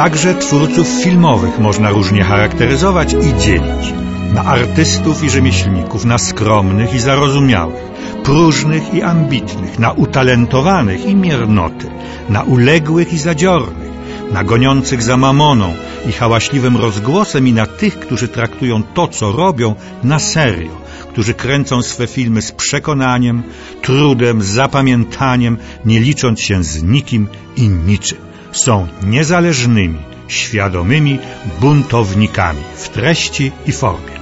[0.00, 3.94] Także twórców filmowych można różnie charakteryzować i dzielić.
[4.34, 7.82] Na artystów i rzemieślników, na skromnych i zarozumiałych,
[8.24, 11.86] próżnych i ambitnych, na utalentowanych i miernoty,
[12.28, 13.90] na uległych i zadziornych,
[14.32, 15.74] na goniących za mamoną
[16.08, 19.74] i hałaśliwym rozgłosem i na tych, którzy traktują to, co robią,
[20.04, 20.72] na serio,
[21.12, 23.42] którzy kręcą swe filmy z przekonaniem,
[23.82, 31.18] trudem, zapamiętaniem, nie licząc się z nikim i niczym są niezależnymi, świadomymi
[31.60, 34.20] buntownikami w treści i formie.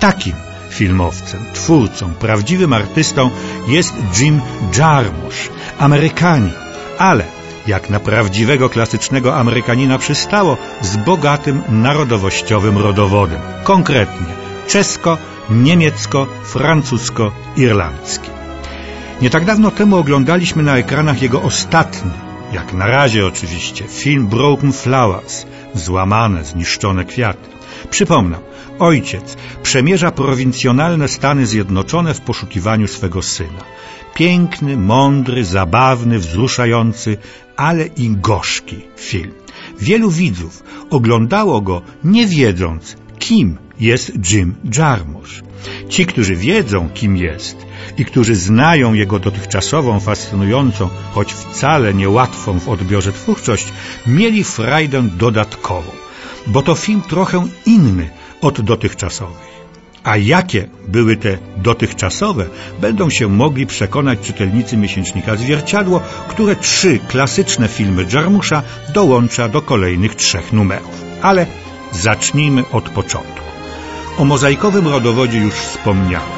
[0.00, 0.34] Takim
[0.70, 3.30] filmowcem, twórcą, prawdziwym artystą
[3.68, 4.40] jest Jim
[4.78, 6.52] Jarmusch, Amerykanin,
[6.98, 7.24] ale
[7.66, 13.40] jak na prawdziwego klasycznego Amerykanina przystało, z bogatym narodowościowym rodowodem.
[13.64, 14.26] Konkretnie
[14.68, 15.18] czesko,
[15.50, 18.30] niemiecko, francusko, irlandzki.
[19.22, 24.72] Nie tak dawno temu oglądaliśmy na ekranach jego ostatni, jak na razie oczywiście, film Broken
[24.72, 27.48] Flowers, złamane, zniszczone kwiaty.
[27.90, 28.38] Przypomnę,
[28.78, 33.64] ojciec przemierza prowincjonalne Stany Zjednoczone w poszukiwaniu swego syna.
[34.14, 37.16] Piękny, mądry, zabawny, wzruszający,
[37.56, 39.34] ale i gorzki film.
[39.78, 45.42] Wielu widzów oglądało go nie wiedząc, kim jest Jim Jarmusch.
[45.88, 47.66] Ci, którzy wiedzą, kim jest
[47.98, 53.66] i którzy znają jego dotychczasową, fascynującą, choć wcale niełatwą w odbiorze twórczość,
[54.06, 55.90] mieli frajdę dodatkową,
[56.46, 59.56] bo to film trochę inny od dotychczasowych.
[60.04, 62.46] A jakie były te dotychczasowe,
[62.80, 68.62] będą się mogli przekonać czytelnicy miesięcznika Zwierciadło, które trzy klasyczne filmy Jarmusza
[68.94, 71.04] dołącza do kolejnych trzech numerów.
[71.22, 71.46] Ale
[71.96, 73.46] zacznijmy od początku.
[74.18, 76.36] O mozaikowym rodowodzie już wspomniałem.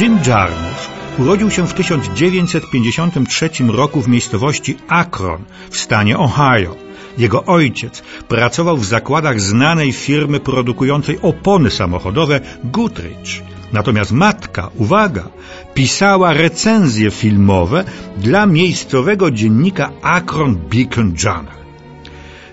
[0.00, 0.88] Jim Jarmusch
[1.18, 6.76] urodził się w 1953 roku w miejscowości Akron w stanie Ohio.
[7.18, 13.42] Jego ojciec pracował w zakładach znanej firmy produkującej opony samochodowe Goodrich.
[13.72, 15.28] Natomiast matka, uwaga,
[15.74, 17.84] pisała recenzje filmowe
[18.16, 21.58] dla miejscowego dziennika Akron Beacon Journal.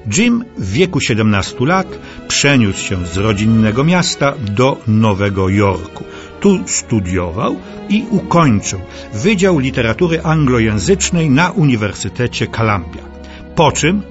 [0.07, 1.87] Jim w wieku 17 lat
[2.27, 6.03] przeniósł się z rodzinnego miasta do Nowego Jorku.
[6.39, 8.79] Tu studiował i ukończył
[9.13, 13.01] Wydział Literatury Anglojęzycznej na Uniwersytecie Columbia.
[13.55, 14.01] Po czym,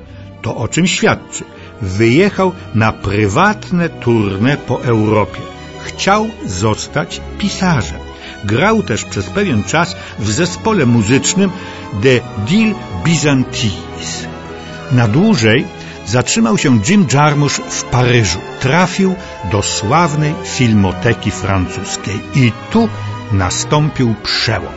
[0.43, 1.45] to o czym świadczy,
[1.83, 5.41] wyjechał na prywatne tournée po Europie.
[5.85, 7.99] Chciał zostać pisarzem.
[8.45, 11.51] Grał też przez pewien czas w zespole muzycznym
[12.03, 14.27] The Deal Byzantines.
[14.93, 15.65] Na dłużej
[16.07, 18.39] zatrzymał się Jim Jarmusch w Paryżu.
[18.61, 19.15] Trafił
[19.53, 22.89] do sławnej filmoteki francuskiej i tu
[23.33, 24.73] nastąpił przełom.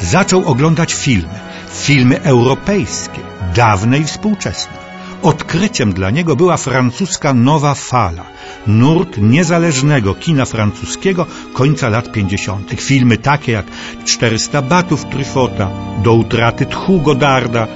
[0.00, 1.38] Zaczął oglądać filmy,
[1.72, 3.20] filmy europejskie,
[3.54, 4.82] dawne i współczesne.
[5.22, 8.24] Odkryciem dla niego była francuska nowa fala,
[8.66, 12.70] nurt niezależnego kina francuskiego końca lat 50.
[12.80, 13.66] Filmy takie jak
[14.04, 15.70] 400 batów Truffautta,
[16.02, 17.66] Do utraty tchu Godarda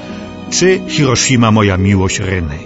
[0.50, 2.59] czy Hiroshima moja miłość René.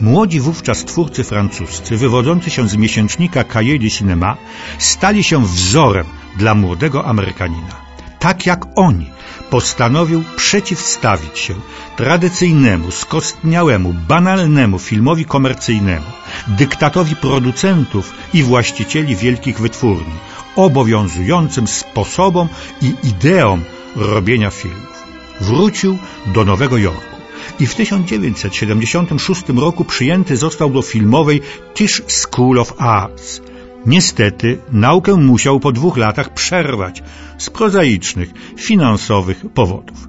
[0.00, 4.36] Młodzi wówczas twórcy francuscy, wywodzący się z miesięcznika Cahiers de Cinema,
[4.78, 6.06] stali się wzorem
[6.36, 7.84] dla młodego Amerykanina.
[8.18, 9.10] Tak jak oni,
[9.50, 11.54] postanowił przeciwstawić się
[11.96, 16.06] tradycyjnemu, skostniałemu, banalnemu filmowi komercyjnemu,
[16.48, 20.14] dyktatowi producentów i właścicieli wielkich wytwórni,
[20.56, 22.48] obowiązującym sposobom
[22.82, 23.64] i ideom
[23.96, 25.04] robienia filmów.
[25.40, 27.13] Wrócił do Nowego Jorku
[27.60, 31.40] i w 1976 roku przyjęty został do filmowej
[31.74, 33.40] Tisch School of Arts.
[33.86, 37.02] Niestety naukę musiał po dwóch latach przerwać
[37.38, 40.08] z prozaicznych, finansowych powodów.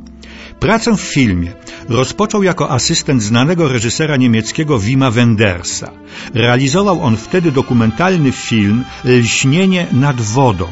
[0.59, 1.53] Pracę w filmie
[1.89, 5.91] rozpoczął jako asystent znanego reżysera niemieckiego Wima Wendersa.
[6.33, 10.67] Realizował on wtedy dokumentalny film Lśnienie nad wodą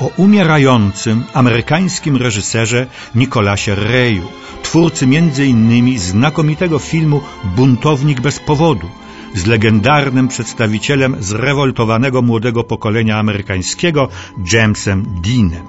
[0.00, 4.28] o umierającym amerykańskim reżyserze Nicolasie Reju,
[4.62, 5.06] twórcy
[5.46, 7.20] innymi znakomitego filmu
[7.56, 8.88] Buntownik bez powodu
[9.34, 14.08] z legendarnym przedstawicielem zrewoltowanego młodego pokolenia amerykańskiego
[14.52, 15.66] Jamesem Deanem.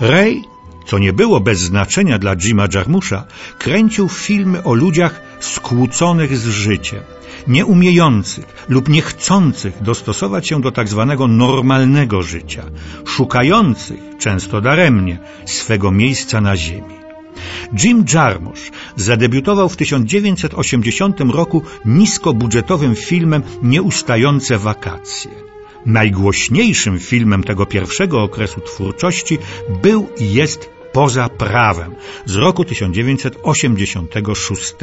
[0.00, 0.44] Ray,
[0.84, 3.24] co nie było bez znaczenia dla Jima Jarmusza,
[3.58, 7.00] kręcił filmy o ludziach skłóconych z życiem,
[7.48, 12.64] nieumiejących lub niechcących dostosować się do tak zwanego normalnego życia,
[13.04, 16.96] szukających, często daremnie, swego miejsca na ziemi.
[17.84, 25.30] Jim Jarmusch zadebiutował w 1980 roku niskobudżetowym filmem Nieustające wakacje.
[25.86, 29.38] Najgłośniejszym filmem tego pierwszego okresu twórczości
[29.82, 31.94] był i jest Poza prawem
[32.26, 34.74] z roku 1986.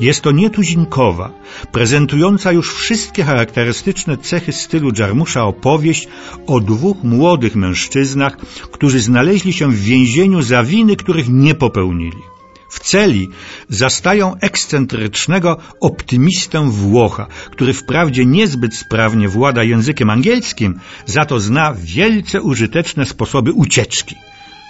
[0.00, 1.30] Jest to nietuzinkowa,
[1.72, 6.08] prezentująca już wszystkie charakterystyczne cechy stylu Jarmusza opowieść
[6.46, 8.36] o dwóch młodych mężczyznach,
[8.72, 12.22] którzy znaleźli się w więzieniu za winy, których nie popełnili.
[12.70, 13.28] W celi
[13.68, 22.42] zastają ekscentrycznego optymistę Włocha, który wprawdzie niezbyt sprawnie włada językiem angielskim, za to zna wielce
[22.42, 24.16] użyteczne sposoby ucieczki.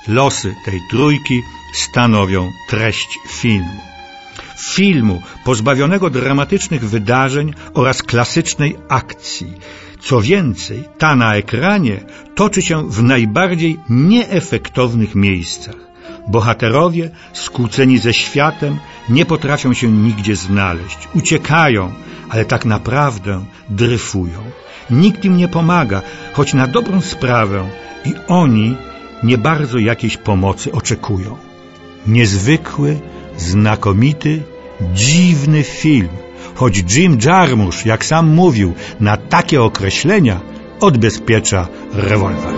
[0.08, 1.42] Losy tej trójki
[1.74, 3.80] stanowią treść filmu.
[4.58, 9.52] Filmu pozbawionego dramatycznych wydarzeń oraz klasycznej akcji.
[10.00, 12.00] Co więcej, ta na ekranie
[12.34, 15.74] toczy się w najbardziej nieefektownych miejscach.
[16.28, 20.98] Bohaterowie, skłóceni ze światem, nie potrafią się nigdzie znaleźć.
[21.14, 21.92] Uciekają,
[22.28, 24.42] ale tak naprawdę dryfują.
[24.90, 27.68] Nikt im nie pomaga, choć na dobrą sprawę
[28.04, 28.76] i oni
[29.22, 31.36] nie bardzo jakiejś pomocy oczekują.
[32.06, 32.98] Niezwykły,
[33.36, 34.42] znakomity,
[34.94, 36.08] dziwny film,
[36.54, 40.40] choć Jim Jarmusch, jak sam mówił, na takie określenia
[40.80, 42.55] odbezpiecza rewolwer.